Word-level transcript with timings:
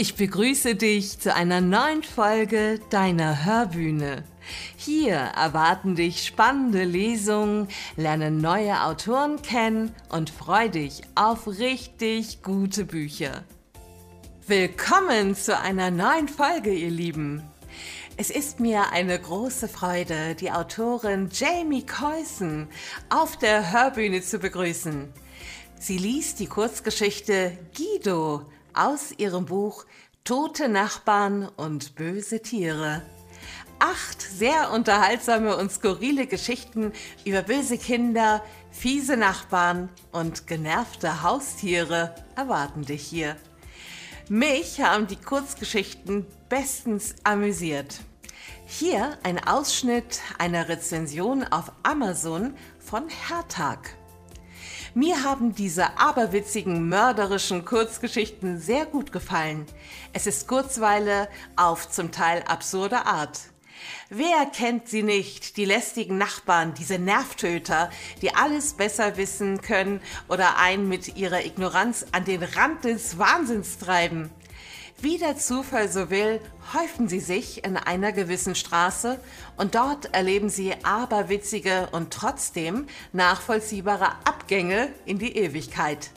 Ich 0.00 0.14
begrüße 0.14 0.76
dich 0.76 1.18
zu 1.18 1.34
einer 1.34 1.60
neuen 1.60 2.02
Folge 2.02 2.80
deiner 2.88 3.44
Hörbühne. 3.44 4.24
Hier 4.74 5.16
erwarten 5.16 5.94
dich 5.94 6.24
spannende 6.24 6.84
Lesungen, 6.84 7.68
lerne 7.98 8.30
neue 8.30 8.82
Autoren 8.82 9.42
kennen 9.42 9.94
und 10.08 10.30
freu 10.30 10.70
dich 10.70 11.02
auf 11.16 11.46
richtig 11.46 12.42
gute 12.42 12.86
Bücher. 12.86 13.44
Willkommen 14.46 15.36
zu 15.36 15.58
einer 15.58 15.90
neuen 15.90 16.28
Folge, 16.28 16.72
ihr 16.72 16.88
Lieben. 16.90 17.42
Es 18.16 18.30
ist 18.30 18.58
mir 18.58 18.92
eine 18.92 19.18
große 19.18 19.68
Freude, 19.68 20.34
die 20.34 20.50
Autorin 20.50 21.28
Jamie 21.30 21.84
Coyson 21.84 22.68
auf 23.10 23.36
der 23.36 23.70
Hörbühne 23.70 24.22
zu 24.22 24.38
begrüßen. 24.38 25.12
Sie 25.78 25.98
liest 25.98 26.40
die 26.40 26.46
Kurzgeschichte 26.46 27.58
Guido 27.76 28.46
aus 28.74 29.12
ihrem 29.16 29.46
Buch 29.46 29.84
Tote 30.24 30.68
Nachbarn 30.68 31.48
und 31.56 31.94
böse 31.94 32.40
Tiere. 32.40 33.02
Acht 33.78 34.20
sehr 34.20 34.72
unterhaltsame 34.72 35.56
und 35.56 35.72
skurrile 35.72 36.26
Geschichten 36.26 36.92
über 37.24 37.42
böse 37.42 37.78
Kinder, 37.78 38.44
fiese 38.70 39.16
Nachbarn 39.16 39.88
und 40.12 40.46
genervte 40.46 41.22
Haustiere 41.22 42.14
erwarten 42.36 42.84
dich 42.84 43.02
hier. 43.02 43.36
Mich 44.28 44.80
haben 44.80 45.06
die 45.06 45.16
Kurzgeschichten 45.16 46.26
bestens 46.48 47.14
amüsiert. 47.24 48.00
Hier 48.66 49.18
ein 49.24 49.44
Ausschnitt 49.44 50.20
einer 50.38 50.68
Rezension 50.68 51.42
auf 51.42 51.72
Amazon 51.82 52.54
von 52.78 53.08
Hertag. 53.08 53.96
Mir 54.94 55.22
haben 55.22 55.54
diese 55.54 55.98
aberwitzigen, 55.98 56.88
mörderischen 56.88 57.64
Kurzgeschichten 57.64 58.58
sehr 58.58 58.86
gut 58.86 59.12
gefallen. 59.12 59.66
Es 60.12 60.26
ist 60.26 60.48
Kurzweile 60.48 61.28
auf 61.54 61.88
zum 61.88 62.10
Teil 62.10 62.42
absurde 62.42 63.06
Art. 63.06 63.38
Wer 64.08 64.46
kennt 64.46 64.88
sie 64.88 65.04
nicht, 65.04 65.56
die 65.56 65.64
lästigen 65.64 66.18
Nachbarn, 66.18 66.74
diese 66.74 66.98
Nervtöter, 66.98 67.88
die 68.20 68.34
alles 68.34 68.72
besser 68.72 69.16
wissen 69.16 69.60
können 69.60 70.00
oder 70.28 70.58
einen 70.58 70.88
mit 70.88 71.16
ihrer 71.16 71.44
Ignoranz 71.44 72.06
an 72.10 72.24
den 72.24 72.42
Rand 72.42 72.82
des 72.82 73.16
Wahnsinns 73.16 73.78
treiben? 73.78 74.30
Wie 75.02 75.16
der 75.16 75.38
Zufall 75.38 75.88
so 75.88 76.10
will, 76.10 76.42
häufen 76.74 77.08
sie 77.08 77.20
sich 77.20 77.64
in 77.64 77.78
einer 77.78 78.12
gewissen 78.12 78.54
Straße 78.54 79.18
und 79.56 79.74
dort 79.74 80.12
erleben 80.14 80.50
sie 80.50 80.74
aberwitzige 80.82 81.88
und 81.92 82.12
trotzdem 82.12 82.86
nachvollziehbare 83.14 84.10
Abgänge 84.26 84.92
in 85.06 85.18
die 85.18 85.38
Ewigkeit. 85.38 86.10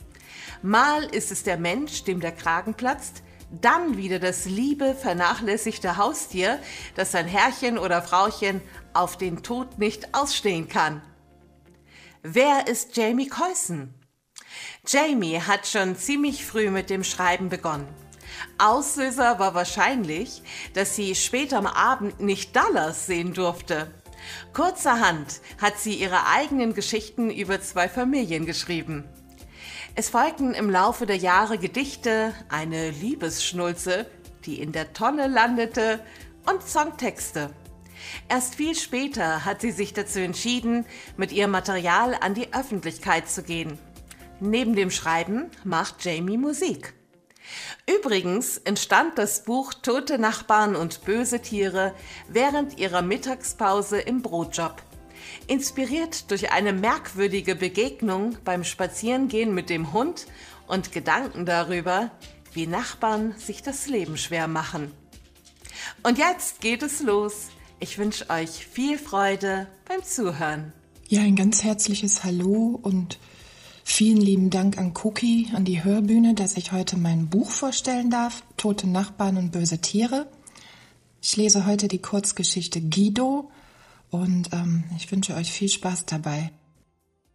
Mal 0.62 1.06
ist 1.06 1.32
es 1.32 1.44
der 1.44 1.56
Mensch, 1.56 2.04
dem 2.04 2.20
der 2.20 2.34
Kragen 2.34 2.74
platzt, 2.74 3.24
dann 3.62 3.96
wieder 3.96 4.20
das 4.20 4.44
liebe, 4.44 4.96
vernachlässigte 4.96 5.96
Haustier, 5.96 6.60
das 6.96 7.14
sein 7.14 7.28
Herrchen 7.28 7.78
oder 7.78 8.02
Frauchen 8.02 8.60
auf 8.92 9.18
den 9.18 9.44
Tod 9.44 9.80
nicht 9.80 10.14
ausstehen 10.14 10.68
kann. 10.68 11.02
Wer 12.22 12.68
ist 12.68 12.98
Jamie 12.98 13.30
Coyson? 13.30 13.94
Jamie 14.86 15.40
hat 15.40 15.68
schon 15.68 15.96
ziemlich 15.96 16.46
früh 16.46 16.70
mit 16.70 16.90
dem 16.90 17.06
Schreiben 17.06 17.48
begonnen. 17.48 18.03
Auslöser 18.58 19.40
war 19.40 19.54
wahrscheinlich, 19.54 20.42
dass 20.74 20.96
sie 20.96 21.16
später 21.16 21.58
am 21.58 21.68
Abend 21.68 22.20
nicht 22.20 22.56
Dallas 22.56 23.06
sehen 23.06 23.34
durfte. 23.34 23.92
Kurzerhand 24.54 25.42
hat 25.62 25.80
sie 25.80 25.96
ihre 25.96 26.28
eigenen 26.28 26.74
Geschichten 26.74 27.30
über 27.30 27.62
zwei 27.62 27.90
Familien 27.90 28.46
geschrieben. 28.46 29.04
Es 29.96 30.10
folgten 30.10 30.54
im 30.54 30.70
Laufe 30.70 31.06
der 31.06 31.18
Jahre 31.18 31.58
Gedichte, 31.58 32.34
eine 32.50 32.90
Liebesschnulze, 32.90 34.08
die 34.46 34.60
in 34.60 34.72
der 34.72 34.94
Tonne 34.94 35.28
landete, 35.28 36.00
und 36.46 36.64
Songtexte. 36.64 37.52
Erst 38.28 38.56
viel 38.56 38.76
später 38.76 39.46
hat 39.46 39.62
sie 39.62 39.72
sich 39.72 39.94
dazu 39.94 40.20
entschieden, 40.20 40.86
mit 41.16 41.32
ihrem 41.32 41.52
Material 41.52 42.16
an 42.20 42.34
die 42.34 42.54
Öffentlichkeit 42.54 43.30
zu 43.30 43.44
gehen. 43.44 43.78
Neben 44.40 44.76
dem 44.76 44.92
Schreiben 44.92 45.52
macht 45.64 46.04
Jamie 46.04 46.38
Musik. 46.38 46.94
Übrigens 47.86 48.58
entstand 48.60 49.18
das 49.18 49.44
Buch 49.44 49.74
Tote 49.74 50.18
Nachbarn 50.18 50.76
und 50.76 51.04
böse 51.04 51.42
Tiere 51.42 51.94
während 52.30 52.78
ihrer 52.80 53.02
Mittagspause 53.02 54.00
im 54.00 54.22
Brotjob. 54.22 54.82
Inspiriert 55.48 56.32
durch 56.32 56.52
eine 56.52 56.72
merkwürdige 56.72 57.56
Begegnung 57.56 58.38
beim 58.46 58.64
Spazierengehen 58.64 59.54
mit 59.54 59.70
dem 59.70 59.92
Hund 59.92 60.28
und 60.68 60.94
Gedanken 60.94 61.46
darüber, 61.46 62.12
wie 62.54 62.68
Nachbarn 62.68 63.34
sich 63.38 63.64
das 63.64 63.88
Leben 63.88 64.18
schwer 64.18 64.48
machen. 64.48 64.92
Und 66.04 66.18
jetzt 66.18 66.62
geht 66.62 66.84
es 66.84 67.02
los. 67.02 67.48
Ich 67.82 67.98
wünsche 67.98 68.30
euch 68.30 68.66
viel 68.66 68.98
Freude 68.98 69.68
beim 69.86 70.04
Zuhören. 70.04 70.72
Ja, 71.10 71.22
ein 71.22 71.36
ganz 71.36 71.64
herzliches 71.64 72.24
Hallo 72.24 72.80
und 72.82 73.20
Vielen 73.84 74.22
lieben 74.22 74.50
Dank 74.50 74.78
an 74.78 74.94
Cookie, 75.04 75.50
an 75.54 75.66
die 75.66 75.84
Hörbühne, 75.84 76.34
dass 76.34 76.58
ich 76.58 76.72
heute 76.72 76.98
mein 76.98 77.28
Buch 77.28 77.50
vorstellen 77.50 78.10
darf, 78.10 78.44
Tote 78.58 78.88
Nachbarn 78.88 79.38
und 79.38 79.52
böse 79.52 79.80
Tiere. 79.80 80.28
Ich 81.22 81.36
lese 81.36 81.66
heute 81.66 81.88
die 81.88 82.00
Kurzgeschichte 82.00 82.82
Guido 82.82 83.52
und 84.10 84.52
ähm, 84.54 84.86
ich 84.98 85.12
wünsche 85.12 85.36
euch 85.36 85.52
viel 85.52 85.70
Spaß 85.70 86.06
dabei. 86.06 86.52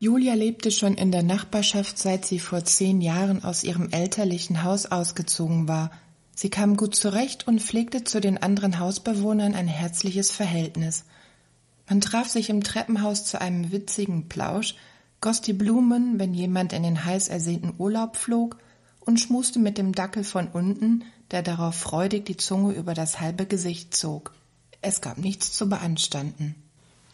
Julia 0.00 0.34
lebte 0.34 0.70
schon 0.70 0.94
in 0.94 1.12
der 1.12 1.22
Nachbarschaft, 1.22 1.98
seit 1.98 2.24
sie 2.24 2.38
vor 2.38 2.64
zehn 2.64 3.00
Jahren 3.00 3.44
aus 3.44 3.62
ihrem 3.62 3.90
elterlichen 3.90 4.62
Haus 4.62 4.86
ausgezogen 4.86 5.68
war. 5.68 5.90
Sie 6.34 6.50
kam 6.50 6.76
gut 6.76 6.94
zurecht 6.94 7.46
und 7.46 7.60
pflegte 7.60 8.04
zu 8.04 8.20
den 8.20 8.38
anderen 8.38 8.78
Hausbewohnern 8.78 9.54
ein 9.54 9.68
herzliches 9.68 10.30
Verhältnis. 10.30 11.04
Man 11.88 12.00
traf 12.00 12.28
sich 12.28 12.48
im 12.48 12.62
Treppenhaus 12.62 13.24
zu 13.24 13.40
einem 13.40 13.72
witzigen 13.72 14.28
Plausch, 14.28 14.76
goss 15.20 15.40
die 15.40 15.52
Blumen, 15.52 16.18
wenn 16.18 16.34
jemand 16.34 16.72
in 16.72 16.82
den 16.82 17.04
heiß 17.04 17.28
ersehnten 17.28 17.74
Urlaub 17.78 18.16
flog, 18.16 18.58
und 19.00 19.18
schmuste 19.18 19.58
mit 19.58 19.78
dem 19.78 19.92
Dackel 19.94 20.22
von 20.22 20.48
unten, 20.48 21.04
der 21.30 21.42
darauf 21.42 21.74
freudig 21.74 22.26
die 22.26 22.36
Zunge 22.36 22.72
über 22.74 22.94
das 22.94 23.20
halbe 23.20 23.46
Gesicht 23.46 23.94
zog. 23.94 24.34
Es 24.82 25.00
gab 25.00 25.18
nichts 25.18 25.52
zu 25.52 25.68
beanstanden. 25.68 26.54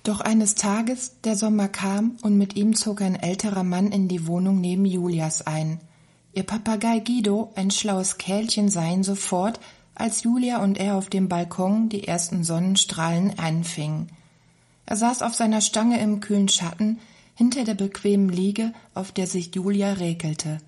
Doch 0.03 0.21
eines 0.21 0.55
Tages, 0.55 1.21
der 1.25 1.37
Sommer 1.37 1.69
kam, 1.69 2.17
und 2.23 2.37
mit 2.37 2.57
ihm 2.57 2.75
zog 2.75 3.01
ein 3.01 3.17
älterer 3.17 3.63
Mann 3.63 3.91
in 3.91 4.09
die 4.09 4.27
Wohnung 4.27 4.61
neben 4.61 4.85
Julias 4.85 5.47
ein. 5.47 5.81
Ihr 6.35 6.43
Papagei 6.43 6.99
Guido, 6.99 7.53
ein 7.55 7.71
schlaues 7.71 8.19
Kerlchen, 8.19 8.69
sah 8.69 8.87
ihn 8.91 9.05
sofort, 9.05 9.61
als 9.95 10.25
Julia 10.25 10.63
und 10.63 10.79
er 10.79 10.97
auf 10.97 11.09
dem 11.09 11.29
Balkon 11.29 11.89
die 11.89 12.07
ersten 12.07 12.45
Sonnenstrahlen 12.45 13.39
einfingen. 13.39 14.09
Er 14.85 14.97
saß 14.97 15.23
auf 15.23 15.35
seiner 15.35 15.61
Stange 15.61 16.01
im 16.01 16.21
kühlen 16.21 16.49
Schatten, 16.49 16.99
hinter 17.35 17.65
der 17.65 17.75
bequemen 17.75 18.29
Liege, 18.29 18.73
auf 18.95 19.13
der 19.13 19.27
sich 19.27 19.55
Julia 19.55 19.95
räkelte. 19.95 20.59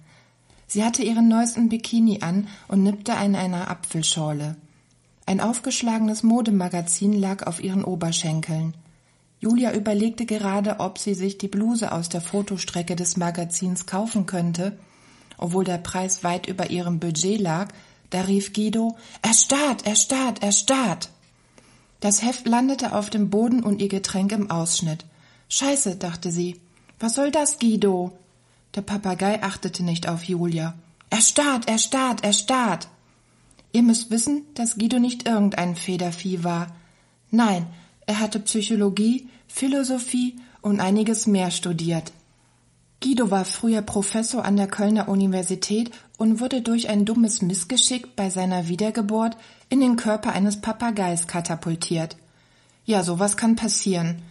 Sie 0.66 0.84
hatte 0.84 1.02
ihren 1.02 1.28
neuesten 1.28 1.68
Bikini 1.68 2.22
an 2.22 2.48
und 2.68 2.82
nippte 2.82 3.14
an 3.14 3.36
einer 3.36 3.70
Apfelschorle. 3.70 4.56
Ein 5.24 5.40
aufgeschlagenes 5.40 6.22
Modemagazin 6.22 7.12
lag 7.12 7.46
auf 7.46 7.62
ihren 7.62 7.84
Oberschenkeln. 7.84 8.74
Julia 9.38 9.72
überlegte 9.72 10.24
gerade, 10.24 10.80
ob 10.80 10.98
sie 10.98 11.14
sich 11.14 11.38
die 11.38 11.48
Bluse 11.48 11.92
aus 11.92 12.08
der 12.08 12.20
Fotostrecke 12.20 12.96
des 12.96 13.16
Magazins 13.16 13.86
kaufen 13.86 14.26
könnte. 14.26 14.78
Obwohl 15.36 15.64
der 15.64 15.78
Preis 15.78 16.24
weit 16.24 16.46
über 16.46 16.70
ihrem 16.70 16.98
Budget 16.98 17.40
lag, 17.40 17.68
da 18.10 18.22
rief 18.22 18.52
Guido 18.52 18.96
Erstarrt, 19.22 19.86
erstarrt, 19.86 20.42
erstarrt. 20.42 21.10
Das 22.00 22.22
Heft 22.22 22.46
landete 22.46 22.94
auf 22.94 23.10
dem 23.10 23.30
Boden 23.30 23.62
und 23.62 23.80
ihr 23.80 23.88
Getränk 23.88 24.32
im 24.32 24.50
Ausschnitt. 24.50 25.04
Scheiße, 25.48 25.96
dachte 25.96 26.30
sie. 26.30 26.60
Was 26.98 27.14
soll 27.14 27.30
das, 27.30 27.58
Guido? 27.58 28.12
Der 28.74 28.82
Papagei 28.82 29.42
achtete 29.42 29.82
nicht 29.82 30.08
auf 30.08 30.24
Julia. 30.24 30.74
Er 31.10 31.20
starrt, 31.20 31.68
er 31.68 31.78
starrt, 31.78 32.24
er 32.24 32.32
starrt. 32.32 32.88
Ihr 33.72 33.82
müsst 33.82 34.10
wissen, 34.10 34.42
dass 34.54 34.76
Guido 34.76 34.98
nicht 34.98 35.26
irgendein 35.26 35.76
Federvieh 35.76 36.42
war. 36.42 36.68
Nein, 37.30 37.66
er 38.06 38.20
hatte 38.20 38.40
Psychologie, 38.40 39.28
Philosophie 39.48 40.36
und 40.62 40.80
einiges 40.80 41.26
mehr 41.26 41.50
studiert. 41.50 42.12
Guido 43.02 43.30
war 43.30 43.44
früher 43.44 43.82
Professor 43.82 44.44
an 44.44 44.56
der 44.56 44.68
Kölner 44.68 45.08
Universität 45.08 45.90
und 46.16 46.40
wurde 46.40 46.62
durch 46.62 46.88
ein 46.88 47.04
dummes 47.04 47.42
Missgeschick 47.42 48.16
bei 48.16 48.30
seiner 48.30 48.68
Wiedergeburt 48.68 49.36
in 49.68 49.80
den 49.80 49.96
Körper 49.96 50.32
eines 50.32 50.60
Papageis 50.60 51.26
katapultiert. 51.26 52.16
Ja, 52.84 53.02
sowas 53.02 53.36
kann 53.36 53.56
passieren. 53.56 54.22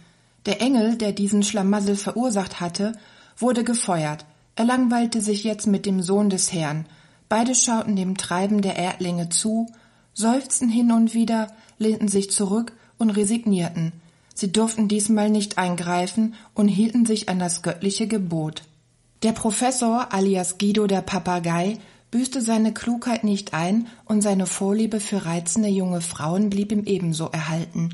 Der 0.46 0.60
Engel, 0.60 0.96
der 0.96 1.12
diesen 1.12 1.42
Schlamassel 1.42 1.96
verursacht 1.96 2.60
hatte, 2.60 2.92
wurde 3.36 3.64
gefeuert. 3.64 4.24
Er 4.54 4.64
langweilte 4.64 5.20
sich 5.20 5.44
jetzt 5.44 5.66
mit 5.66 5.84
dem 5.86 6.00
Sohn 6.00 6.30
des 6.30 6.52
Herrn. 6.52 6.86
Beide 7.28 7.54
schauten 7.54 7.96
dem 7.96 8.16
Treiben 8.16 8.62
der 8.62 8.76
Erdlinge 8.76 9.28
zu, 9.28 9.66
seufzten 10.14 10.68
hin 10.68 10.92
und 10.92 11.12
wieder, 11.12 11.48
lehnten 11.78 12.08
sich 12.08 12.30
zurück 12.30 12.72
und 12.96 13.10
resignierten. 13.10 13.92
Sie 14.34 14.52
durften 14.52 14.86
diesmal 14.86 15.30
nicht 15.30 15.58
eingreifen 15.58 16.34
und 16.54 16.68
hielten 16.68 17.06
sich 17.06 17.28
an 17.28 17.38
das 17.38 17.62
göttliche 17.62 18.06
Gebot. 18.06 18.62
Der 19.22 19.32
Professor 19.32 20.12
alias 20.12 20.58
Guido 20.58 20.86
der 20.86 21.02
Papagei 21.02 21.78
büßte 22.10 22.40
seine 22.40 22.72
Klugheit 22.72 23.24
nicht 23.24 23.52
ein 23.52 23.88
und 24.04 24.22
seine 24.22 24.46
Vorliebe 24.46 25.00
für 25.00 25.26
reizende 25.26 25.68
junge 25.68 26.00
Frauen 26.00 26.50
blieb 26.50 26.70
ihm 26.70 26.84
ebenso 26.84 27.26
erhalten. 27.30 27.90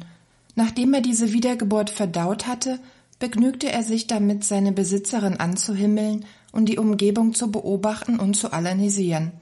Nachdem 0.54 0.94
er 0.94 1.00
diese 1.00 1.32
Wiedergeburt 1.32 1.90
verdaut 1.90 2.46
hatte, 2.46 2.78
begnügte 3.18 3.70
er 3.70 3.82
sich 3.82 4.06
damit, 4.06 4.44
seine 4.44 4.72
Besitzerin 4.72 5.36
anzuhimmeln 5.38 6.24
und 6.50 6.66
die 6.66 6.78
Umgebung 6.78 7.34
zu 7.34 7.50
beobachten 7.50 8.18
und 8.18 8.34
zu 8.34 8.52
analysieren. 8.52 9.32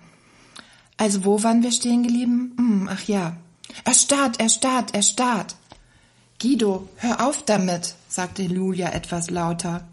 Also 0.96 1.24
wo 1.24 1.42
waren 1.42 1.62
wir 1.62 1.72
stehen 1.72 2.02
geblieben? 2.02 2.52
Hm, 2.56 2.88
ach 2.90 3.02
ja. 3.04 3.36
Erstarrt, 3.84 4.38
erstarrt, 4.38 4.94
erstarrt. 4.94 5.56
Guido, 6.40 6.88
hör 6.96 7.26
auf 7.26 7.42
damit, 7.44 7.94
sagte 8.08 8.42
Julia 8.42 8.90
etwas 8.90 9.30
lauter. 9.30 9.88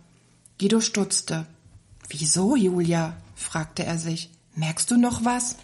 Guido 0.59 0.81
stutzte. 0.81 1.45
Wieso, 2.09 2.55
Julia? 2.55 3.13
fragte 3.35 3.85
er 3.85 3.97
sich. 3.97 4.31
Merkst 4.55 4.89
du 4.91 4.97
noch 4.97 5.23
was? 5.23 5.55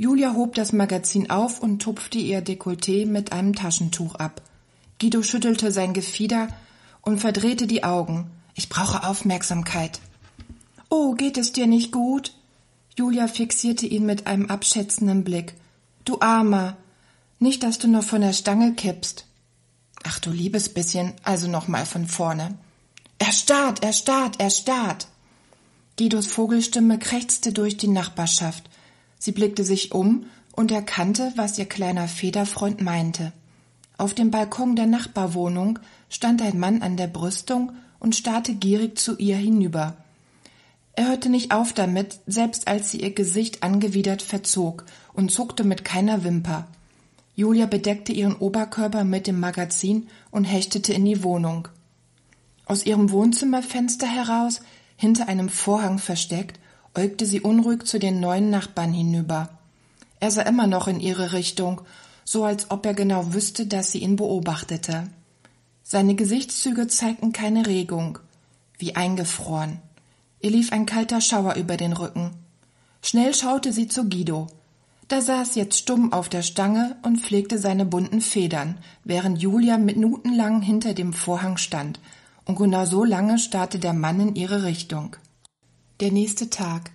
Julia 0.00 0.32
hob 0.32 0.54
das 0.54 0.72
Magazin 0.72 1.28
auf 1.28 1.60
und 1.60 1.82
tupfte 1.82 2.16
ihr 2.16 2.42
Dekolleté 2.42 3.04
mit 3.04 3.32
einem 3.32 3.54
Taschentuch 3.54 4.14
ab. 4.14 4.40
Guido 4.98 5.22
schüttelte 5.22 5.72
sein 5.72 5.92
Gefieder 5.92 6.48
und 7.02 7.18
verdrehte 7.18 7.66
die 7.66 7.84
Augen. 7.84 8.30
Ich 8.54 8.70
brauche 8.70 9.06
Aufmerksamkeit. 9.06 10.00
Oh, 10.88 11.12
geht 11.12 11.36
es 11.36 11.52
dir 11.52 11.66
nicht 11.66 11.92
gut? 11.92 12.32
Julia 12.98 13.28
fixierte 13.28 13.84
ihn 13.84 14.06
mit 14.06 14.26
einem 14.26 14.46
abschätzenden 14.46 15.22
Blick. 15.22 15.52
Du 16.06 16.18
Armer. 16.20 16.78
Nicht, 17.38 17.62
dass 17.62 17.76
du 17.76 17.86
noch 17.86 18.04
von 18.04 18.22
der 18.22 18.32
Stange 18.32 18.72
kippst. 18.72 19.26
Ach 20.04 20.18
du 20.18 20.30
liebes 20.30 20.70
bisschen, 20.70 21.12
also 21.24 21.46
noch 21.46 21.68
mal 21.68 21.84
von 21.84 22.06
vorne. 22.06 22.56
Er 23.18 23.32
starrt, 23.32 23.84
er 23.84 23.92
starrt, 23.92 24.40
er 24.40 24.48
starrt. 24.48 25.08
Guidos 25.98 26.26
Vogelstimme 26.26 26.98
krächzte 26.98 27.52
durch 27.52 27.76
die 27.76 27.88
Nachbarschaft. 27.88 28.70
Sie 29.20 29.32
blickte 29.32 29.64
sich 29.64 29.92
um 29.92 30.24
und 30.52 30.72
erkannte, 30.72 31.32
was 31.36 31.58
ihr 31.58 31.66
kleiner 31.66 32.08
Federfreund 32.08 32.80
meinte. 32.80 33.32
Auf 33.98 34.14
dem 34.14 34.30
Balkon 34.30 34.76
der 34.76 34.86
Nachbarwohnung 34.86 35.78
stand 36.08 36.40
ein 36.40 36.58
Mann 36.58 36.80
an 36.80 36.96
der 36.96 37.06
Brüstung 37.06 37.72
und 37.98 38.16
starrte 38.16 38.54
gierig 38.54 38.98
zu 38.98 39.18
ihr 39.18 39.36
hinüber. 39.36 39.98
Er 40.94 41.08
hörte 41.08 41.28
nicht 41.28 41.52
auf 41.52 41.74
damit, 41.74 42.18
selbst 42.26 42.66
als 42.66 42.90
sie 42.90 43.02
ihr 43.02 43.12
Gesicht 43.12 43.62
angewidert 43.62 44.22
verzog 44.22 44.86
und 45.12 45.30
zuckte 45.30 45.64
mit 45.64 45.84
keiner 45.84 46.24
Wimper. 46.24 46.66
Julia 47.36 47.66
bedeckte 47.66 48.12
ihren 48.12 48.36
Oberkörper 48.36 49.04
mit 49.04 49.26
dem 49.26 49.38
Magazin 49.38 50.08
und 50.30 50.44
hechtete 50.44 50.94
in 50.94 51.04
die 51.04 51.22
Wohnung. 51.22 51.68
Aus 52.64 52.86
ihrem 52.86 53.10
Wohnzimmerfenster 53.10 54.06
heraus 54.06 54.62
hinter 54.96 55.28
einem 55.28 55.50
Vorhang 55.50 55.98
versteckt, 55.98 56.58
äugte 56.94 57.26
sie 57.26 57.40
unruhig 57.40 57.84
zu 57.84 57.98
den 57.98 58.20
neuen 58.20 58.50
Nachbarn 58.50 58.92
hinüber. 58.92 59.50
Er 60.18 60.30
sah 60.30 60.42
immer 60.42 60.66
noch 60.66 60.88
in 60.88 61.00
ihre 61.00 61.32
Richtung, 61.32 61.80
so 62.24 62.44
als 62.44 62.70
ob 62.70 62.84
er 62.86 62.94
genau 62.94 63.32
wüsste, 63.32 63.66
dass 63.66 63.92
sie 63.92 63.98
ihn 63.98 64.16
beobachtete. 64.16 65.04
Seine 65.82 66.14
Gesichtszüge 66.14 66.86
zeigten 66.86 67.32
keine 67.32 67.66
Regung, 67.66 68.18
wie 68.78 68.94
eingefroren. 68.96 69.80
Ihr 70.40 70.50
lief 70.50 70.72
ein 70.72 70.86
kalter 70.86 71.20
Schauer 71.20 71.54
über 71.54 71.76
den 71.76 71.92
Rücken. 71.92 72.30
Schnell 73.02 73.34
schaute 73.34 73.72
sie 73.72 73.88
zu 73.88 74.08
Guido. 74.08 74.46
Da 75.08 75.20
saß 75.20 75.56
jetzt 75.56 75.76
stumm 75.76 76.12
auf 76.12 76.28
der 76.28 76.42
Stange 76.42 76.96
und 77.02 77.18
pflegte 77.18 77.58
seine 77.58 77.84
bunten 77.84 78.20
Federn, 78.20 78.78
während 79.02 79.42
Julia 79.42 79.76
minutenlang 79.76 80.62
hinter 80.62 80.94
dem 80.94 81.12
Vorhang 81.12 81.56
stand, 81.56 81.98
und 82.44 82.56
genau 82.56 82.84
so 82.84 83.02
lange 83.02 83.38
starrte 83.38 83.80
der 83.80 83.92
Mann 83.92 84.20
in 84.20 84.36
ihre 84.36 84.62
Richtung. 84.62 85.16
Der 86.00 86.10
nächste 86.10 86.48
Tag. 86.48 86.92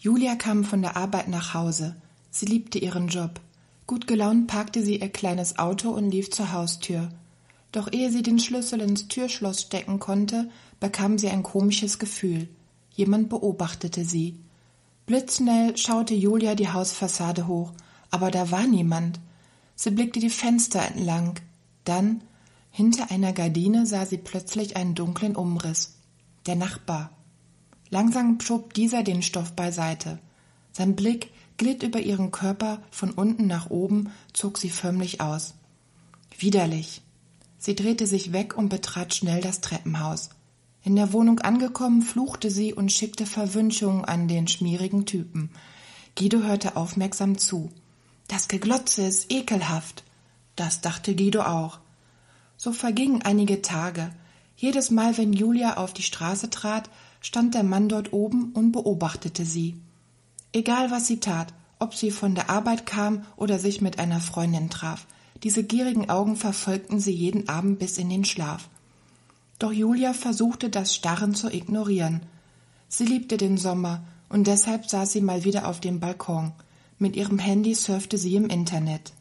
Julia 0.00 0.34
kam 0.34 0.64
von 0.64 0.82
der 0.82 0.96
Arbeit 0.96 1.28
nach 1.28 1.54
Hause. 1.54 1.94
Sie 2.32 2.44
liebte 2.44 2.80
ihren 2.80 3.06
Job. 3.06 3.40
Gut 3.86 4.08
gelaunt 4.08 4.48
parkte 4.48 4.82
sie 4.82 4.96
ihr 4.96 5.10
kleines 5.10 5.60
Auto 5.60 5.90
und 5.90 6.10
lief 6.10 6.32
zur 6.32 6.50
Haustür. 6.50 7.08
Doch 7.70 7.92
ehe 7.92 8.10
sie 8.10 8.22
den 8.22 8.40
Schlüssel 8.40 8.80
ins 8.80 9.06
Türschloss 9.06 9.62
stecken 9.62 10.00
konnte, 10.00 10.50
bekam 10.80 11.18
sie 11.18 11.28
ein 11.28 11.44
komisches 11.44 12.00
Gefühl. 12.00 12.48
Jemand 12.90 13.28
beobachtete 13.28 14.04
sie. 14.04 14.40
Blitzschnell 15.06 15.76
schaute 15.76 16.14
Julia 16.14 16.56
die 16.56 16.72
Hausfassade 16.72 17.46
hoch, 17.46 17.70
aber 18.10 18.32
da 18.32 18.50
war 18.50 18.66
niemand. 18.66 19.20
Sie 19.76 19.92
blickte 19.92 20.18
die 20.18 20.30
Fenster 20.30 20.84
entlang. 20.84 21.38
Dann 21.84 22.22
hinter 22.72 23.12
einer 23.12 23.32
Gardine 23.32 23.86
sah 23.86 24.04
sie 24.04 24.18
plötzlich 24.18 24.74
einen 24.74 24.96
dunklen 24.96 25.36
Umriss. 25.36 25.94
Der 26.46 26.56
Nachbar. 26.56 27.12
Langsam 27.90 28.40
schob 28.40 28.74
dieser 28.74 29.02
den 29.02 29.22
Stoff 29.22 29.52
beiseite. 29.52 30.18
Sein 30.72 30.94
Blick 30.94 31.30
glitt 31.56 31.82
über 31.82 32.00
ihren 32.00 32.30
Körper 32.30 32.82
von 32.90 33.10
unten 33.10 33.46
nach 33.46 33.70
oben, 33.70 34.10
zog 34.32 34.58
sie 34.58 34.70
förmlich 34.70 35.20
aus. 35.20 35.54
Widerlich. 36.38 37.02
Sie 37.58 37.74
drehte 37.74 38.06
sich 38.06 38.32
weg 38.32 38.56
und 38.56 38.68
betrat 38.68 39.14
schnell 39.14 39.40
das 39.40 39.60
Treppenhaus. 39.60 40.30
In 40.84 40.94
der 40.94 41.12
Wohnung 41.12 41.40
angekommen, 41.40 42.02
fluchte 42.02 42.50
sie 42.50 42.72
und 42.72 42.92
schickte 42.92 43.26
Verwünschungen 43.26 44.04
an 44.04 44.28
den 44.28 44.46
schmierigen 44.46 45.04
Typen. 45.06 45.50
Guido 46.16 46.38
hörte 46.40 46.76
aufmerksam 46.76 47.36
zu. 47.36 47.70
Das 48.28 48.48
Geglotze 48.48 49.02
ist 49.02 49.32
ekelhaft. 49.32 50.04
Das 50.54 50.80
dachte 50.80 51.16
Guido 51.16 51.42
auch. 51.42 51.80
So 52.56 52.72
vergingen 52.72 53.22
einige 53.22 53.62
Tage. 53.62 54.10
Jedes 54.56 54.90
Mal, 54.90 55.16
wenn 55.18 55.32
Julia 55.32 55.76
auf 55.76 55.92
die 55.92 56.02
Straße 56.02 56.50
trat, 56.50 56.90
stand 57.20 57.54
der 57.54 57.62
Mann 57.62 57.88
dort 57.88 58.12
oben 58.12 58.52
und 58.52 58.72
beobachtete 58.72 59.44
sie. 59.44 59.76
Egal 60.52 60.90
was 60.90 61.06
sie 61.06 61.20
tat, 61.20 61.52
ob 61.78 61.94
sie 61.94 62.10
von 62.10 62.34
der 62.34 62.50
Arbeit 62.50 62.86
kam 62.86 63.24
oder 63.36 63.58
sich 63.58 63.80
mit 63.80 63.98
einer 63.98 64.20
Freundin 64.20 64.70
traf, 64.70 65.06
diese 65.42 65.62
gierigen 65.62 66.10
Augen 66.10 66.36
verfolgten 66.36 66.98
sie 66.98 67.12
jeden 67.12 67.48
Abend 67.48 67.78
bis 67.78 67.98
in 67.98 68.08
den 68.08 68.24
Schlaf. 68.24 68.68
Doch 69.58 69.72
Julia 69.72 70.12
versuchte 70.12 70.68
das 70.68 70.94
Starren 70.94 71.34
zu 71.34 71.52
ignorieren. 71.52 72.22
Sie 72.88 73.04
liebte 73.04 73.36
den 73.36 73.58
Sommer 73.58 74.02
und 74.28 74.46
deshalb 74.46 74.88
saß 74.88 75.12
sie 75.12 75.20
mal 75.20 75.44
wieder 75.44 75.68
auf 75.68 75.80
dem 75.80 76.00
Balkon. 76.00 76.52
Mit 76.98 77.16
ihrem 77.16 77.38
Handy 77.38 77.74
surfte 77.74 78.18
sie 78.18 78.34
im 78.34 78.48
Internet. 78.48 79.12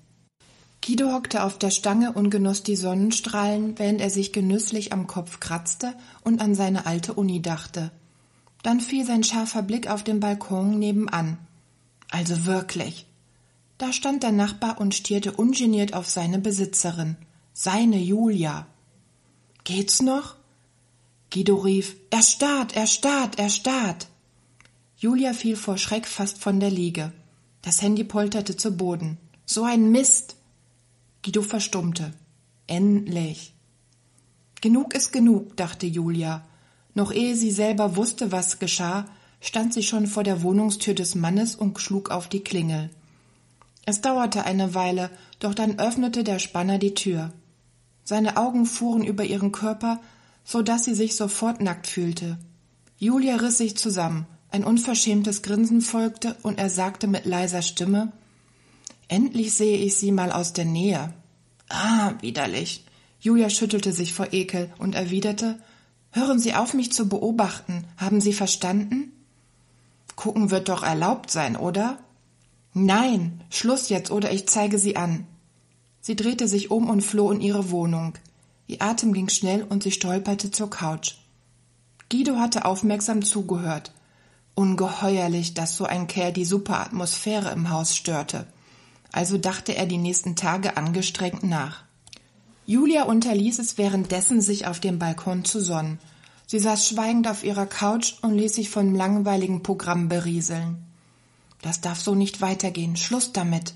Guido 0.86 1.12
hockte 1.12 1.44
auf 1.44 1.58
der 1.58 1.72
Stange 1.72 2.14
und 2.14 2.30
genoss 2.30 2.64
die 2.64 2.76
Sonnenstrahlen, 2.76 3.78
während 3.78 4.00
er 4.00 4.10
sich 4.10 4.32
genüsslich 4.32 4.94
am 4.94 5.08
Kopf 5.08 5.40
kratzte 5.40 5.94
und 6.24 6.42
an 6.42 6.56
seine 6.56 6.86
alte 6.86 7.14
Uni 7.14 7.42
dachte. 7.42 7.92
Dann 8.64 8.80
fiel 8.80 9.06
sein 9.06 9.24
scharfer 9.24 9.64
Blick 9.64 9.90
auf 9.90 10.04
den 10.04 10.20
Balkon 10.20 10.80
nebenan. 10.80 11.38
Also 12.10 12.46
wirklich. 12.46 13.06
Da 13.78 13.94
stand 13.94 14.24
der 14.24 14.32
Nachbar 14.32 14.80
und 14.80 14.96
stierte 14.96 15.34
ungeniert 15.34 15.94
auf 15.94 16.10
seine 16.10 16.40
Besitzerin, 16.40 17.18
seine 17.54 17.98
Julia. 17.98 18.66
Geht's 19.64 20.02
noch? 20.02 20.36
Guido 21.32 21.56
rief, 21.56 21.98
er 22.10 22.24
starrt, 22.24 22.76
er 22.76 22.88
starrt, 22.88 23.38
er 23.38 23.50
starrt. 23.50 24.08
Julia 24.96 25.34
fiel 25.34 25.58
vor 25.58 25.78
Schreck 25.78 26.08
fast 26.08 26.40
von 26.40 26.60
der 26.60 26.72
Liege. 26.72 27.12
Das 27.62 27.82
Handy 27.82 28.04
polterte 28.04 28.56
zu 28.56 28.78
Boden. 28.78 29.18
So 29.46 29.64
ein 29.64 29.92
Mist! 29.92 30.37
Guido 31.24 31.42
verstummte. 31.42 32.14
Endlich. 32.68 33.54
Genug 34.62 34.94
ist 34.94 35.12
genug, 35.12 35.56
dachte 35.56 35.86
Julia. 35.86 36.46
Noch 36.94 37.12
ehe 37.12 37.36
sie 37.36 37.52
selber 37.52 37.96
wusste, 37.96 38.32
was 38.32 38.60
geschah, 38.60 39.06
stand 39.40 39.74
sie 39.74 39.84
schon 39.84 40.08
vor 40.08 40.24
der 40.24 40.42
Wohnungstür 40.42 40.94
des 40.94 41.16
Mannes 41.16 41.56
und 41.56 41.80
schlug 41.80 42.10
auf 42.10 42.28
die 42.28 42.44
Klingel. 42.44 42.90
Es 43.86 44.02
dauerte 44.02 44.44
eine 44.46 44.74
Weile, 44.74 45.10
doch 45.40 45.54
dann 45.54 45.80
öffnete 45.80 46.24
der 46.24 46.40
Spanner 46.40 46.78
die 46.78 46.94
Tür. 46.94 47.32
Seine 48.04 48.38
Augen 48.38 48.66
fuhren 48.66 49.04
über 49.04 49.24
ihren 49.24 49.52
Körper, 49.52 50.02
so 50.44 50.62
dass 50.62 50.86
sie 50.86 50.96
sich 50.96 51.16
sofort 51.16 51.62
nackt 51.62 51.88
fühlte. 51.88 52.38
Julia 52.98 53.36
riss 53.36 53.58
sich 53.58 53.78
zusammen, 53.78 54.26
ein 54.50 54.64
unverschämtes 54.64 55.42
Grinsen 55.42 55.82
folgte, 55.82 56.36
und 56.42 56.58
er 56.58 56.70
sagte 56.70 57.08
mit 57.08 57.26
leiser 57.26 57.62
Stimme 57.62 58.12
Endlich 59.08 59.54
sehe 59.54 59.78
ich 59.78 59.96
sie 59.96 60.12
mal 60.12 60.32
aus 60.32 60.54
der 60.54 60.66
Nähe. 60.66 61.14
Ah, 61.70 62.14
widerlich. 62.22 62.86
Julia 63.20 63.50
schüttelte 63.50 63.94
sich 63.94 64.14
vor 64.14 64.34
Ekel 64.34 64.72
und 64.78 64.96
erwiderte 64.96 65.60
Hören 66.12 66.40
Sie 66.40 66.54
auf, 66.54 66.74
mich 66.74 66.94
zu 66.94 67.10
beobachten. 67.10 67.86
Haben 67.98 68.22
Sie 68.22 68.34
verstanden? 68.34 69.12
Gucken 70.16 70.50
wird 70.50 70.70
doch 70.70 70.82
erlaubt 70.82 71.30
sein, 71.30 71.56
oder? 71.56 72.00
Nein, 72.74 73.44
Schluss 73.50 73.90
jetzt, 73.90 74.10
oder 74.10 74.32
ich 74.32 74.48
zeige 74.48 74.80
Sie 74.80 74.96
an. 74.96 75.28
Sie 76.02 76.16
drehte 76.16 76.48
sich 76.48 76.72
um 76.72 76.90
und 76.90 77.02
floh 77.02 77.32
in 77.32 77.42
ihre 77.42 77.70
Wohnung. 77.70 78.18
Ihr 78.68 78.82
Atem 78.82 79.14
ging 79.14 79.30
schnell 79.30 79.64
und 79.64 79.84
sie 79.84 79.92
stolperte 79.92 80.52
zur 80.52 80.70
Couch. 80.70 81.16
Guido 82.10 82.38
hatte 82.38 82.66
aufmerksam 82.66 83.24
zugehört. 83.24 83.92
Ungeheuerlich, 84.56 85.54
dass 85.54 85.76
so 85.76 85.86
ein 85.86 86.08
Kerl 86.08 86.34
die 86.34 86.46
super 86.46 86.80
Atmosphäre 86.80 87.52
im 87.52 87.70
Haus 87.70 87.96
störte 87.96 88.48
also 89.12 89.38
dachte 89.38 89.76
er 89.76 89.86
die 89.86 89.98
nächsten 89.98 90.36
Tage 90.36 90.78
angestrengt 90.78 91.44
nach. 91.44 91.84
Julia 92.66 93.04
unterließ 93.04 93.60
es 93.60 93.78
währenddessen, 93.78 94.42
sich 94.42 94.68
auf 94.68 94.80
dem 94.80 95.00
Balkon 95.00 95.46
zu 95.46 95.62
sonnen. 95.62 96.00
Sie 96.48 96.60
saß 96.60 96.88
schweigend 96.88 97.28
auf 97.28 97.44
ihrer 97.44 97.66
Couch 97.66 98.16
und 98.22 98.38
ließ 98.38 98.56
sich 98.56 98.70
vom 98.70 98.94
langweiligen 98.94 99.64
Programm 99.64 100.10
berieseln. 100.10 100.78
Das 101.62 101.82
darf 101.82 102.00
so 102.00 102.14
nicht 102.14 102.42
weitergehen. 102.42 102.96
Schluss 102.96 103.34
damit. 103.34 103.74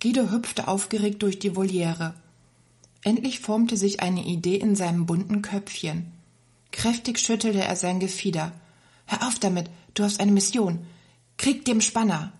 Guido 0.00 0.30
hüpfte 0.30 0.68
aufgeregt 0.68 1.22
durch 1.22 1.38
die 1.38 1.56
Voliere. 1.56 2.14
Endlich 3.02 3.40
formte 3.40 3.76
sich 3.76 4.00
eine 4.00 4.24
Idee 4.24 4.56
in 4.56 4.76
seinem 4.76 5.06
bunten 5.06 5.40
Köpfchen. 5.40 6.12
Kräftig 6.72 7.18
schüttelte 7.18 7.64
er 7.64 7.76
sein 7.76 8.00
Gefieder. 8.00 8.52
Hör 9.06 9.28
auf 9.28 9.38
damit, 9.38 9.70
du 9.94 10.04
hast 10.04 10.20
eine 10.20 10.32
Mission. 10.32 10.84
Krieg 11.38 11.64
dem 11.64 11.80
Spanner. 11.80 12.32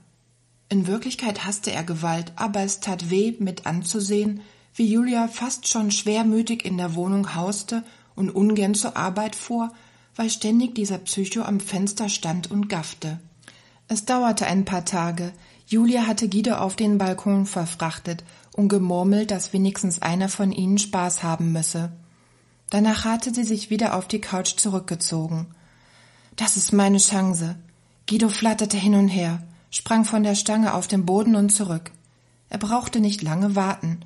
In 0.69 0.87
Wirklichkeit 0.87 1.45
hasste 1.45 1.71
er 1.71 1.85
Gewalt, 1.85 2.33
aber 2.37 2.61
es 2.61 2.81
tat 2.81 3.11
weh, 3.11 3.35
mit 3.39 3.67
anzusehen, 3.67 4.41
wie 4.75 4.91
Julia 4.93 5.29
fast 5.29 5.69
schon 5.69 5.91
schwermütig 5.91 6.65
in 6.65 6.77
der 6.77 6.95
Wohnung 6.95 7.35
hauste 7.35 7.85
und 8.15 8.31
ungern 8.31 8.75
zur 8.75 8.97
Arbeit 8.97 9.37
fuhr, 9.37 9.73
weil 10.17 10.29
ständig 10.29 10.75
dieser 10.75 10.99
Psycho 10.99 11.43
am 11.43 11.61
Fenster 11.61 12.09
stand 12.09 12.51
und 12.51 12.69
gaffte. 12.69 13.21
Es 13.89 14.05
dauerte 14.05 14.47
ein 14.47 14.65
paar 14.65 14.85
Tage. 14.85 15.33
Julia 15.67 16.07
hatte 16.07 16.29
Guido 16.29 16.57
auf 16.57 16.75
den 16.75 16.99
Balkon 16.99 17.47
verfrachtet 17.47 18.25
und 18.53 18.69
gemurmelt, 18.69 19.31
dass 19.31 19.53
wenigstens 19.53 20.03
einer 20.03 20.29
von 20.29 20.51
ihnen 20.51 20.79
Spaß 20.79 21.23
haben 21.23 21.53
müsse. 21.53 21.93
Danach 22.71 23.05
hatte 23.05 23.33
sie 23.33 23.45
sich 23.45 23.71
wieder 23.71 23.95
auf 23.95 24.09
die 24.09 24.21
Couch 24.21 24.57
zurückgezogen. 24.57 25.47
Das 26.35 26.57
ist 26.57 26.73
meine 26.73 26.99
Chance. 26.99 27.57
Guido 28.09 28.29
flatterte 28.29 28.77
hin 28.77 28.95
und 28.95 29.09
her, 29.09 29.43
sprang 29.71 30.05
von 30.05 30.23
der 30.23 30.35
Stange 30.35 30.75
auf 30.75 30.87
den 30.87 31.07
Boden 31.07 31.37
und 31.37 31.51
zurück. 31.51 31.91
Er 32.49 32.59
brauchte 32.59 33.01
nicht 33.01 33.23
lange 33.23 33.57
warten. 33.57 34.01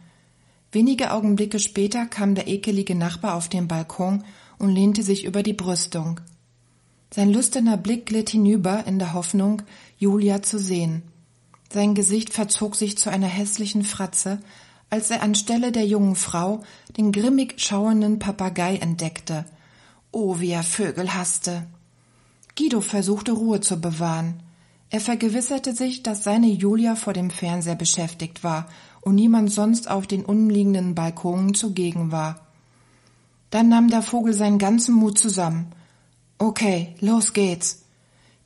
Wenige 0.72 1.12
Augenblicke 1.12 1.58
später 1.58 2.06
kam 2.06 2.34
der 2.34 2.48
ekelige 2.48 2.94
Nachbar 2.94 3.34
auf 3.34 3.48
den 3.48 3.68
Balkon 3.68 4.24
und 4.58 4.74
lehnte 4.74 5.02
sich 5.02 5.24
über 5.24 5.42
die 5.42 5.52
Brüstung. 5.52 6.20
Sein 7.12 7.30
lüsterner 7.30 7.76
Blick 7.76 8.06
glitt 8.06 8.30
hinüber 8.30 8.84
in 8.86 8.98
der 8.98 9.14
Hoffnung, 9.14 9.62
Julia 9.98 10.42
zu 10.42 10.58
sehen. 10.58 11.02
Sein 11.72 11.94
Gesicht 11.94 12.32
verzog 12.32 12.76
sich 12.76 12.96
zu 12.98 13.10
einer 13.10 13.26
hässlichen 13.26 13.84
Fratze, 13.84 14.38
als 14.90 15.10
er 15.10 15.22
anstelle 15.22 15.72
der 15.72 15.86
jungen 15.86 16.16
Frau 16.16 16.62
den 16.96 17.12
grimmig 17.12 17.60
schauenden 17.60 18.18
Papagei 18.18 18.76
entdeckte. 18.76 19.44
Oh, 20.12 20.40
wie 20.40 20.50
er 20.50 20.64
Vögel 20.64 21.14
hasste. 21.14 21.66
Guido 22.56 22.80
versuchte 22.80 23.32
Ruhe 23.32 23.60
zu 23.60 23.80
bewahren. 23.80 24.42
Er 24.90 25.00
vergewisserte 25.00 25.72
sich, 25.72 26.02
dass 26.02 26.24
seine 26.24 26.48
Julia 26.48 26.96
vor 26.96 27.12
dem 27.12 27.30
Fernseher 27.30 27.76
beschäftigt 27.76 28.42
war 28.42 28.66
und 29.00 29.14
niemand 29.14 29.52
sonst 29.52 29.88
auf 29.88 30.08
den 30.08 30.24
umliegenden 30.24 30.96
Balkonen 30.96 31.54
zugegen 31.54 32.10
war. 32.10 32.40
Dann 33.50 33.68
nahm 33.68 33.88
der 33.88 34.02
Vogel 34.02 34.34
seinen 34.34 34.58
ganzen 34.58 34.94
Mut 34.94 35.18
zusammen. 35.18 35.72
Okay, 36.38 36.94
los 37.00 37.32
geht's. 37.32 37.82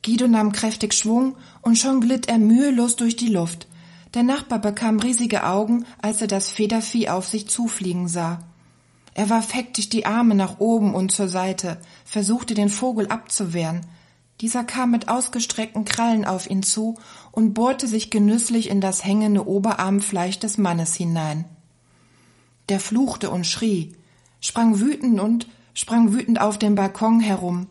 Guido 0.03 0.27
nahm 0.27 0.51
kräftig 0.51 0.93
Schwung 0.93 1.35
und 1.61 1.77
schon 1.77 1.99
glitt 1.99 2.27
er 2.27 2.37
mühelos 2.37 2.95
durch 2.95 3.15
die 3.15 3.29
Luft. 3.29 3.67
Der 4.13 4.23
Nachbar 4.23 4.59
bekam 4.59 4.99
riesige 4.99 5.45
Augen, 5.45 5.85
als 6.01 6.21
er 6.21 6.27
das 6.27 6.49
Federvieh 6.49 7.09
auf 7.09 7.27
sich 7.27 7.49
zufliegen 7.49 8.07
sah. 8.07 8.39
Er 9.15 9.29
warf 9.29 9.53
hektisch 9.53 9.89
die 9.89 10.05
Arme 10.05 10.35
nach 10.35 10.59
oben 10.59 10.93
und 10.93 11.11
zur 11.11 11.27
Seite, 11.27 11.77
versuchte 12.05 12.53
den 12.53 12.69
Vogel 12.69 13.07
abzuwehren. 13.07 13.81
Dieser 14.41 14.63
kam 14.63 14.91
mit 14.91 15.07
ausgestreckten 15.07 15.85
Krallen 15.85 16.25
auf 16.25 16.49
ihn 16.49 16.61
zu 16.61 16.95
und 17.31 17.53
bohrte 17.53 17.87
sich 17.87 18.11
genüsslich 18.11 18.69
in 18.69 18.81
das 18.81 19.05
hängende 19.05 19.47
Oberarmfleisch 19.47 20.39
des 20.39 20.57
Mannes 20.57 20.95
hinein. 20.95 21.45
Der 22.67 22.79
fluchte 22.79 23.29
und 23.29 23.45
schrie, 23.45 23.95
sprang 24.41 24.79
wütend 24.79 25.19
und 25.19 25.47
sprang 25.73 26.13
wütend 26.13 26.41
auf 26.41 26.57
dem 26.57 26.75
Balkon 26.75 27.19
herum, 27.21 27.67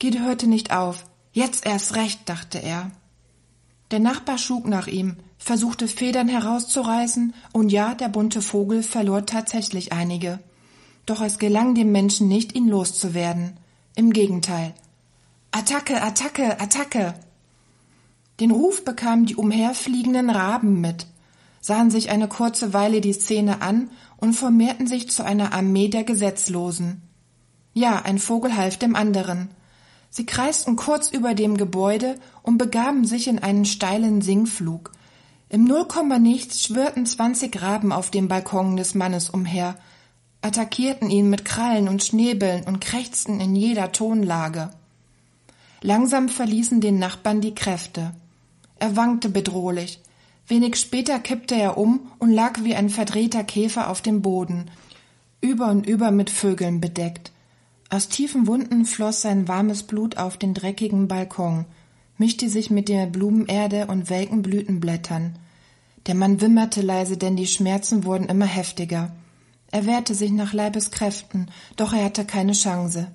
Guido 0.00 0.18
hörte 0.18 0.46
nicht 0.46 0.72
auf. 0.72 1.06
Jetzt 1.32 1.66
erst 1.66 1.96
recht, 1.96 2.28
dachte 2.28 2.62
er. 2.62 2.90
Der 3.90 4.00
Nachbar 4.00 4.36
schlug 4.36 4.66
nach 4.66 4.86
ihm, 4.88 5.16
versuchte 5.38 5.88
Federn 5.88 6.28
herauszureißen, 6.28 7.34
und 7.52 7.70
ja, 7.70 7.94
der 7.94 8.08
bunte 8.08 8.42
Vogel 8.42 8.82
verlor 8.82 9.24
tatsächlich 9.26 9.92
einige. 9.92 10.38
Doch 11.06 11.22
es 11.22 11.38
gelang 11.38 11.74
dem 11.74 11.92
Menschen 11.92 12.28
nicht, 12.28 12.54
ihn 12.54 12.68
loszuwerden. 12.68 13.56
Im 13.94 14.12
Gegenteil. 14.12 14.74
Attacke, 15.58 16.02
Attacke, 16.02 16.60
Attacke. 16.60 17.14
Den 18.40 18.50
Ruf 18.50 18.84
bekamen 18.84 19.24
die 19.24 19.36
umherfliegenden 19.36 20.28
Raben 20.28 20.82
mit, 20.82 21.06
sahen 21.62 21.90
sich 21.90 22.10
eine 22.10 22.28
kurze 22.28 22.74
Weile 22.74 23.00
die 23.00 23.14
Szene 23.14 23.62
an 23.62 23.88
und 24.18 24.34
formierten 24.34 24.86
sich 24.86 25.08
zu 25.08 25.24
einer 25.24 25.54
Armee 25.54 25.88
der 25.88 26.04
Gesetzlosen. 26.04 27.00
Ja, 27.72 28.02
ein 28.02 28.18
Vogel 28.18 28.54
half 28.54 28.76
dem 28.76 28.94
anderen. 28.94 29.48
Sie 30.10 30.26
kreisten 30.26 30.76
kurz 30.76 31.08
über 31.08 31.32
dem 31.32 31.56
Gebäude 31.56 32.16
und 32.42 32.58
begaben 32.58 33.06
sich 33.06 33.26
in 33.26 33.38
einen 33.38 33.64
steilen 33.64 34.20
Singflug. 34.20 34.92
Im 35.48 35.64
Nullkommanichts 35.64 36.64
schwirrten 36.64 37.06
zwanzig 37.06 37.62
Raben 37.62 37.92
auf 37.92 38.10
dem 38.10 38.28
Balkon 38.28 38.76
des 38.76 38.94
Mannes 38.94 39.30
umher, 39.30 39.76
attackierten 40.42 41.08
ihn 41.08 41.30
mit 41.30 41.46
Krallen 41.46 41.88
und 41.88 42.04
Schnäbeln 42.04 42.64
und 42.64 42.82
krächzten 42.82 43.40
in 43.40 43.56
jeder 43.56 43.90
Tonlage. 43.90 44.68
Langsam 45.82 46.28
verließen 46.28 46.80
den 46.80 46.98
Nachbarn 46.98 47.40
die 47.40 47.54
Kräfte. 47.54 48.12
Er 48.78 48.96
wankte 48.96 49.28
bedrohlich. 49.28 50.00
Wenig 50.48 50.76
später 50.76 51.18
kippte 51.18 51.54
er 51.54 51.76
um 51.76 52.10
und 52.18 52.30
lag 52.30 52.62
wie 52.62 52.74
ein 52.74 52.88
verdrehter 52.88 53.42
Käfer 53.42 53.90
auf 53.90 54.00
dem 54.00 54.22
Boden, 54.22 54.70
über 55.40 55.70
und 55.70 55.86
über 55.86 56.10
mit 56.10 56.30
Vögeln 56.30 56.80
bedeckt. 56.80 57.32
Aus 57.90 58.08
tiefen 58.08 58.46
Wunden 58.46 58.84
floss 58.84 59.22
sein 59.22 59.48
warmes 59.48 59.82
Blut 59.82 60.16
auf 60.16 60.36
den 60.36 60.54
dreckigen 60.54 61.08
Balkon, 61.08 61.66
mischte 62.18 62.48
sich 62.48 62.70
mit 62.70 62.88
der 62.88 63.06
Blumenerde 63.06 63.86
und 63.86 64.08
welken 64.08 64.42
Blütenblättern. 64.42 65.38
Der 66.06 66.14
Mann 66.14 66.40
wimmerte 66.40 66.80
leise, 66.80 67.16
denn 67.16 67.36
die 67.36 67.46
Schmerzen 67.46 68.04
wurden 68.04 68.28
immer 68.28 68.46
heftiger. 68.46 69.12
Er 69.72 69.86
wehrte 69.86 70.14
sich 70.14 70.30
nach 70.30 70.52
Leibeskräften, 70.52 71.50
doch 71.76 71.92
er 71.92 72.04
hatte 72.04 72.24
keine 72.24 72.52
Chance. 72.52 73.08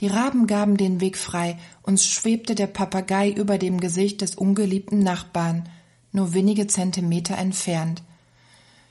Die 0.00 0.08
Raben 0.08 0.46
gaben 0.46 0.76
den 0.76 1.00
Weg 1.00 1.16
frei, 1.16 1.58
und 1.82 2.00
schwebte 2.00 2.54
der 2.54 2.66
Papagei 2.66 3.30
über 3.30 3.58
dem 3.58 3.80
Gesicht 3.80 4.20
des 4.20 4.34
ungeliebten 4.34 5.00
Nachbarn, 5.00 5.68
nur 6.12 6.34
wenige 6.34 6.66
Zentimeter 6.66 7.36
entfernt. 7.36 8.02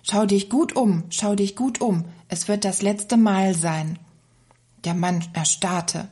Schau 0.04 0.26
dich 0.26 0.50
gut 0.50 0.76
um, 0.76 1.04
schau 1.10 1.36
dich 1.36 1.56
gut 1.56 1.82
um, 1.82 2.06
es 2.28 2.48
wird 2.48 2.66
das 2.66 2.82
letzte 2.82 3.18
Mal 3.18 3.56
sein. 3.56 4.00
Der 4.84 4.94
Mann 4.94 5.24
erstarrte. 5.34 6.10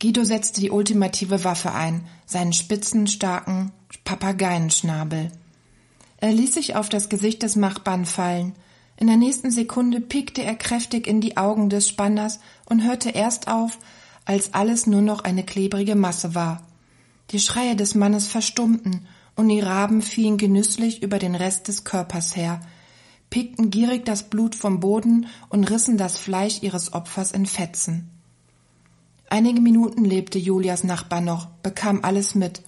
Guido 0.00 0.24
setzte 0.24 0.60
die 0.60 0.72
ultimative 0.72 1.44
Waffe 1.44 1.72
ein, 1.72 2.04
seinen 2.26 2.52
spitzen, 2.52 3.06
starken 3.06 3.70
Papageienschnabel. 4.04 5.30
Er 6.16 6.32
ließ 6.32 6.54
sich 6.54 6.74
auf 6.74 6.88
das 6.88 7.08
Gesicht 7.08 7.42
des 7.44 7.54
Nachbarn 7.54 8.04
fallen. 8.04 8.54
In 8.96 9.06
der 9.06 9.16
nächsten 9.16 9.52
Sekunde 9.52 10.00
piekte 10.00 10.42
er 10.42 10.56
kräftig 10.56 11.06
in 11.06 11.20
die 11.20 11.36
Augen 11.36 11.68
des 11.68 11.88
Spanners 11.88 12.40
und 12.66 12.82
hörte 12.82 13.10
erst 13.10 13.46
auf, 13.46 13.78
als 14.24 14.54
alles 14.54 14.86
nur 14.86 15.02
noch 15.02 15.20
eine 15.20 15.44
klebrige 15.44 15.94
Masse 15.94 16.34
war. 16.34 16.62
Die 17.30 17.40
Schreie 17.40 17.76
des 17.76 17.94
Mannes 17.94 18.28
verstummten 18.28 19.06
und 19.36 19.48
die 19.48 19.60
Raben 19.60 20.02
fielen 20.02 20.36
genüsslich 20.36 21.02
über 21.02 21.18
den 21.18 21.34
Rest 21.34 21.68
des 21.68 21.84
Körpers 21.84 22.36
her, 22.36 22.60
pickten 23.30 23.70
gierig 23.70 24.04
das 24.04 24.24
Blut 24.24 24.54
vom 24.54 24.80
Boden 24.80 25.26
und 25.48 25.64
rissen 25.70 25.96
das 25.96 26.18
Fleisch 26.18 26.62
ihres 26.62 26.92
Opfers 26.92 27.32
in 27.32 27.46
Fetzen. 27.46 28.10
Einige 29.30 29.62
Minuten 29.62 30.04
lebte 30.04 30.38
Julias 30.38 30.84
Nachbar 30.84 31.22
noch, 31.22 31.46
bekam 31.62 32.04
alles 32.04 32.34
mit, 32.34 32.62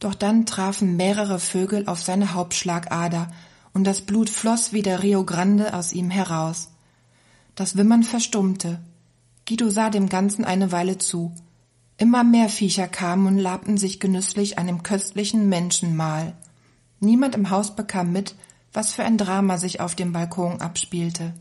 doch 0.00 0.14
dann 0.14 0.44
trafen 0.44 0.96
mehrere 0.96 1.38
Vögel 1.38 1.86
auf 1.86 2.02
seine 2.02 2.34
Hauptschlagader, 2.34 3.30
und 3.72 3.84
das 3.84 4.02
Blut 4.02 4.28
floss 4.28 4.72
wie 4.72 4.82
der 4.82 5.02
Rio 5.02 5.24
Grande 5.24 5.72
aus 5.72 5.92
ihm 5.92 6.10
heraus. 6.10 6.70
Das 7.54 7.76
Wimmern 7.76 8.02
verstummte. 8.02 8.80
Guido 9.50 9.68
sah 9.68 9.90
dem 9.90 10.08
Ganzen 10.08 10.44
eine 10.44 10.70
Weile 10.70 10.98
zu. 10.98 11.34
Immer 11.96 12.22
mehr 12.22 12.48
Viecher 12.48 12.86
kamen 12.86 13.26
und 13.26 13.36
labten 13.36 13.78
sich 13.78 13.98
genüsslich 13.98 14.58
an 14.58 14.68
dem 14.68 14.84
köstlichen 14.84 15.48
Menschenmahl. 15.48 16.36
Niemand 17.00 17.34
im 17.34 17.50
Haus 17.50 17.74
bekam 17.74 18.12
mit, 18.12 18.36
was 18.72 18.92
für 18.92 19.02
ein 19.02 19.18
Drama 19.18 19.58
sich 19.58 19.80
auf 19.80 19.96
dem 19.96 20.12
Balkon 20.12 20.60
abspielte. 20.60 21.34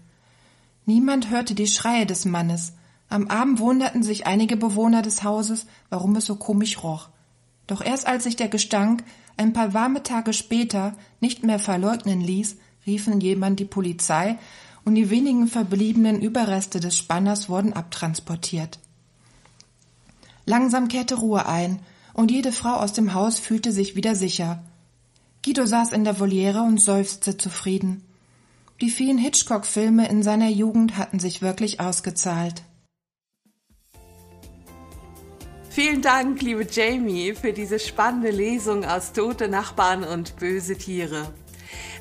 Niemand 0.87 1.29
hörte 1.29 1.53
die 1.53 1.67
Schreie 1.67 2.07
des 2.07 2.25
Mannes. 2.25 2.73
Am 3.09 3.27
Abend 3.27 3.59
wunderten 3.59 4.01
sich 4.01 4.25
einige 4.25 4.57
Bewohner 4.57 5.03
des 5.03 5.23
Hauses, 5.23 5.67
warum 5.91 6.15
es 6.15 6.25
so 6.25 6.35
komisch 6.35 6.81
roch. 6.81 7.09
Doch 7.67 7.85
erst 7.85 8.07
als 8.07 8.23
sich 8.23 8.35
der 8.35 8.49
Gestank 8.49 9.03
ein 9.37 9.53
paar 9.53 9.75
warme 9.75 10.01
Tage 10.01 10.33
später 10.33 10.95
nicht 11.19 11.43
mehr 11.43 11.59
verleugnen 11.59 12.21
ließ, 12.21 12.57
riefen 12.87 13.21
jemand 13.21 13.59
die 13.59 13.65
Polizei 13.65 14.39
und 14.85 14.95
die 14.95 15.09
wenigen 15.09 15.47
verbliebenen 15.47 16.21
Überreste 16.21 16.79
des 16.79 16.97
Spanners 16.97 17.49
wurden 17.49 17.73
abtransportiert. 17.73 18.79
Langsam 20.45 20.87
kehrte 20.87 21.15
Ruhe 21.15 21.45
ein, 21.45 21.79
und 22.13 22.31
jede 22.31 22.51
Frau 22.51 22.73
aus 22.73 22.91
dem 22.91 23.13
Haus 23.13 23.39
fühlte 23.39 23.71
sich 23.71 23.95
wieder 23.95 24.15
sicher. 24.15 24.63
Guido 25.45 25.65
saß 25.65 25.93
in 25.93 26.03
der 26.03 26.19
Voliere 26.19 26.61
und 26.61 26.81
seufzte 26.81 27.37
zufrieden. 27.37 28.03
Die 28.81 28.89
vielen 28.89 29.17
Hitchcock-Filme 29.17 30.09
in 30.09 30.23
seiner 30.23 30.49
Jugend 30.49 30.97
hatten 30.97 31.19
sich 31.19 31.41
wirklich 31.41 31.79
ausgezahlt. 31.79 32.63
Vielen 35.69 36.01
Dank, 36.01 36.41
liebe 36.41 36.65
Jamie, 36.69 37.35
für 37.35 37.53
diese 37.53 37.79
spannende 37.79 38.31
Lesung 38.31 38.83
aus 38.83 39.13
Tote 39.13 39.47
Nachbarn 39.47 40.03
und 40.03 40.35
böse 40.37 40.77
Tiere. 40.77 41.33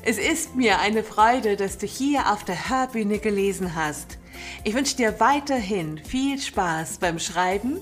Es 0.01 0.17
ist 0.17 0.55
mir 0.55 0.79
eine 0.79 1.03
Freude, 1.03 1.57
dass 1.57 1.77
du 1.77 1.85
hier 1.85 2.31
auf 2.31 2.45
der 2.45 2.69
Hörbühne 2.69 3.19
gelesen 3.19 3.75
hast. 3.75 4.17
Ich 4.63 4.73
wünsche 4.73 4.95
dir 4.95 5.19
weiterhin 5.19 5.97
viel 5.97 6.39
Spaß 6.39 6.99
beim 6.99 7.19
Schreiben 7.19 7.79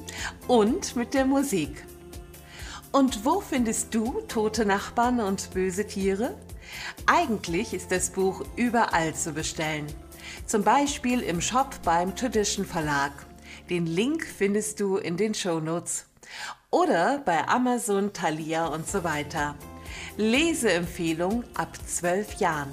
und 0.48 0.96
mit 0.96 1.14
der 1.14 1.26
Musik. 1.26 1.86
Und 2.92 3.24
wo 3.24 3.40
findest 3.40 3.94
du 3.94 4.22
tote 4.28 4.66
Nachbarn 4.66 5.20
und 5.20 5.52
böse 5.54 5.86
Tiere? 5.86 6.36
Eigentlich 7.06 7.74
ist 7.74 7.92
das 7.92 8.10
Buch 8.10 8.44
überall 8.56 9.14
zu 9.14 9.34
bestellen. 9.34 9.86
Zum 10.48 10.64
Beispiel 10.64 11.22
im 11.22 11.40
Shop 11.40 11.76
beim 11.84 12.16
Tradition 12.16 12.66
Verlag. 12.66 13.12
Den 13.70 13.86
Link 13.86 14.26
findest 14.26 14.80
du 14.80 14.98
in 14.98 15.18
den 15.18 15.36
Show 15.36 15.60
Notes. 15.60 16.08
Oder 16.72 17.20
bei 17.20 17.48
Amazon, 17.48 18.12
Thalia 18.12 18.66
und 18.66 18.88
so 18.88 19.04
weiter. 19.04 19.56
Leseempfehlung 20.18 21.44
ab 21.54 21.78
12 21.86 22.40
Jahren. 22.40 22.72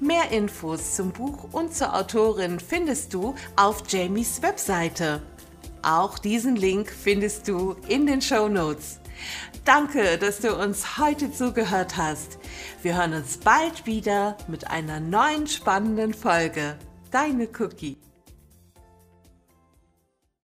Mehr 0.00 0.30
Infos 0.30 0.96
zum 0.96 1.12
Buch 1.12 1.48
und 1.52 1.74
zur 1.74 1.94
Autorin 1.94 2.58
findest 2.58 3.12
du 3.12 3.34
auf 3.56 3.82
Jamies 3.88 4.40
Webseite. 4.42 5.22
Auch 5.82 6.18
diesen 6.18 6.56
Link 6.56 6.90
findest 6.90 7.46
du 7.46 7.76
in 7.88 8.06
den 8.06 8.22
Show 8.22 8.48
Notes. 8.48 9.00
Danke, 9.64 10.16
dass 10.16 10.40
du 10.40 10.56
uns 10.56 10.98
heute 10.98 11.30
zugehört 11.30 11.96
hast. 11.96 12.38
Wir 12.82 12.96
hören 12.96 13.12
uns 13.12 13.36
bald 13.36 13.86
wieder 13.86 14.36
mit 14.48 14.70
einer 14.70 14.98
neuen 14.98 15.46
spannenden 15.46 16.14
Folge. 16.14 16.76
Deine 17.10 17.48
Cookie. 17.60 17.98